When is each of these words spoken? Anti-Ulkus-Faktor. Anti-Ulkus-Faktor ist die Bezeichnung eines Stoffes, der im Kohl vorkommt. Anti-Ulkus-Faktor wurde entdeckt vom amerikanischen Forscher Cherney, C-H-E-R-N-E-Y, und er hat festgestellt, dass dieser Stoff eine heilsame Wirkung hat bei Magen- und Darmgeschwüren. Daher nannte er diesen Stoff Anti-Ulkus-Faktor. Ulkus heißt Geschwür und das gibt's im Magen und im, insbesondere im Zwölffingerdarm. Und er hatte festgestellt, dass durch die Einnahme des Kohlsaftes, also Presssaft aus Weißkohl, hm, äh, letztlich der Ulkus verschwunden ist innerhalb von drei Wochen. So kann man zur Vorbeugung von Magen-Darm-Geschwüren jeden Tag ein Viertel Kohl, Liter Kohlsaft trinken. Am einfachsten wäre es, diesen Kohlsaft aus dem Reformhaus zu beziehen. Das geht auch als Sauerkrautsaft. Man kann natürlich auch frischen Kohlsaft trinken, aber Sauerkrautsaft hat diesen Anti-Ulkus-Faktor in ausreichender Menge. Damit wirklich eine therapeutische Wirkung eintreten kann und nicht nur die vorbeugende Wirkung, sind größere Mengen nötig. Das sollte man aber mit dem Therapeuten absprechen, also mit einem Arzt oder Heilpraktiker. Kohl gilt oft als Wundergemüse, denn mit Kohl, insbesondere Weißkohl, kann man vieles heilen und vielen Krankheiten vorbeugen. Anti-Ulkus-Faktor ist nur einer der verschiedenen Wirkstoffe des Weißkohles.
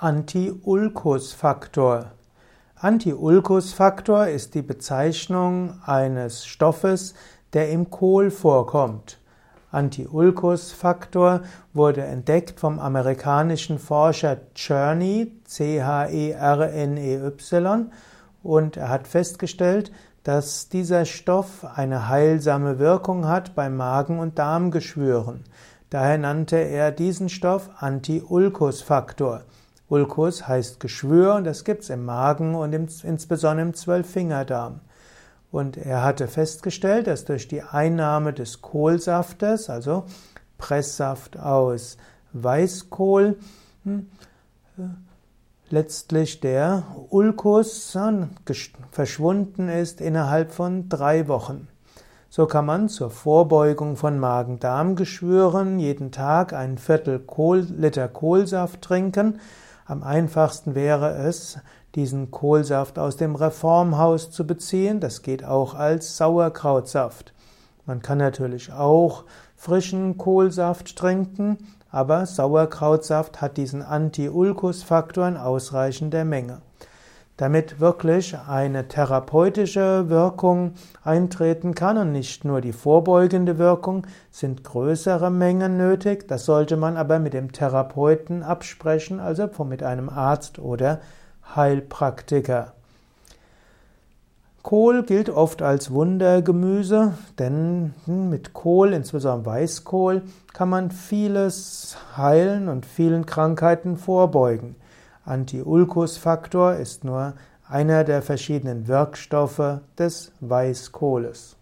Anti-Ulkus-Faktor. 0.00 2.12
Anti-Ulkus-Faktor 2.76 4.28
ist 4.28 4.54
die 4.54 4.62
Bezeichnung 4.62 5.74
eines 5.84 6.46
Stoffes, 6.46 7.14
der 7.52 7.70
im 7.70 7.90
Kohl 7.90 8.30
vorkommt. 8.30 9.18
Anti-Ulkus-Faktor 9.72 11.40
wurde 11.74 12.04
entdeckt 12.04 12.60
vom 12.60 12.78
amerikanischen 12.78 13.80
Forscher 13.80 14.36
Cherney, 14.54 15.32
C-H-E-R-N-E-Y, 15.42 16.30
und 18.44 18.76
er 18.76 18.90
hat 18.90 19.08
festgestellt, 19.08 19.90
dass 20.22 20.68
dieser 20.68 21.06
Stoff 21.06 21.66
eine 21.74 22.08
heilsame 22.08 22.78
Wirkung 22.78 23.26
hat 23.26 23.56
bei 23.56 23.68
Magen- 23.68 24.20
und 24.20 24.38
Darmgeschwüren. 24.38 25.42
Daher 25.90 26.18
nannte 26.18 26.58
er 26.58 26.92
diesen 26.92 27.28
Stoff 27.28 27.68
Anti-Ulkus-Faktor. 27.80 29.42
Ulkus 29.88 30.46
heißt 30.46 30.80
Geschwür 30.80 31.34
und 31.34 31.44
das 31.44 31.64
gibt's 31.64 31.88
im 31.88 32.04
Magen 32.04 32.54
und 32.54 32.72
im, 32.72 32.88
insbesondere 33.02 33.66
im 33.66 33.74
Zwölffingerdarm. 33.74 34.80
Und 35.50 35.78
er 35.78 36.04
hatte 36.04 36.28
festgestellt, 36.28 37.06
dass 37.06 37.24
durch 37.24 37.48
die 37.48 37.62
Einnahme 37.62 38.32
des 38.34 38.60
Kohlsaftes, 38.60 39.70
also 39.70 40.04
Presssaft 40.58 41.38
aus 41.38 41.96
Weißkohl, 42.34 43.38
hm, 43.84 44.10
äh, 44.76 44.82
letztlich 45.70 46.40
der 46.40 46.82
Ulkus 47.10 47.96
verschwunden 48.90 49.68
ist 49.68 50.00
innerhalb 50.00 50.52
von 50.52 50.88
drei 50.88 51.28
Wochen. 51.28 51.68
So 52.30 52.46
kann 52.46 52.66
man 52.66 52.88
zur 52.90 53.10
Vorbeugung 53.10 53.96
von 53.96 54.18
Magen-Darm-Geschwüren 54.18 55.78
jeden 55.78 56.12
Tag 56.12 56.52
ein 56.52 56.76
Viertel 56.76 57.20
Kohl, 57.20 57.60
Liter 57.60 58.06
Kohlsaft 58.08 58.82
trinken. 58.82 59.40
Am 59.88 60.02
einfachsten 60.02 60.74
wäre 60.74 61.14
es, 61.14 61.58
diesen 61.94 62.30
Kohlsaft 62.30 62.98
aus 62.98 63.16
dem 63.16 63.34
Reformhaus 63.34 64.30
zu 64.30 64.46
beziehen. 64.46 65.00
Das 65.00 65.22
geht 65.22 65.46
auch 65.46 65.72
als 65.72 66.18
Sauerkrautsaft. 66.18 67.32
Man 67.86 68.02
kann 68.02 68.18
natürlich 68.18 68.70
auch 68.70 69.24
frischen 69.56 70.18
Kohlsaft 70.18 70.94
trinken, 70.94 71.56
aber 71.90 72.26
Sauerkrautsaft 72.26 73.40
hat 73.40 73.56
diesen 73.56 73.80
Anti-Ulkus-Faktor 73.80 75.26
in 75.26 75.38
ausreichender 75.38 76.26
Menge. 76.26 76.60
Damit 77.38 77.78
wirklich 77.78 78.36
eine 78.36 78.88
therapeutische 78.88 80.08
Wirkung 80.08 80.72
eintreten 81.04 81.72
kann 81.72 81.96
und 81.96 82.10
nicht 82.10 82.44
nur 82.44 82.60
die 82.60 82.72
vorbeugende 82.72 83.58
Wirkung, 83.58 84.08
sind 84.32 84.64
größere 84.64 85.30
Mengen 85.30 85.76
nötig. 85.76 86.26
Das 86.26 86.44
sollte 86.44 86.76
man 86.76 86.96
aber 86.96 87.20
mit 87.20 87.34
dem 87.34 87.52
Therapeuten 87.52 88.42
absprechen, 88.42 89.20
also 89.20 89.48
mit 89.64 89.84
einem 89.84 90.08
Arzt 90.08 90.58
oder 90.58 90.98
Heilpraktiker. 91.54 92.72
Kohl 94.64 95.04
gilt 95.04 95.30
oft 95.30 95.62
als 95.62 95.92
Wundergemüse, 95.92 97.14
denn 97.38 97.94
mit 98.06 98.52
Kohl, 98.52 98.92
insbesondere 98.92 99.46
Weißkohl, 99.46 100.22
kann 100.52 100.68
man 100.68 100.90
vieles 100.90 101.96
heilen 102.16 102.68
und 102.68 102.84
vielen 102.84 103.26
Krankheiten 103.26 103.96
vorbeugen. 103.96 104.74
Anti-Ulkus-Faktor 105.28 106.76
ist 106.76 107.04
nur 107.04 107.34
einer 107.68 108.04
der 108.04 108.22
verschiedenen 108.22 108.88
Wirkstoffe 108.88 109.80
des 109.98 110.32
Weißkohles. 110.40 111.57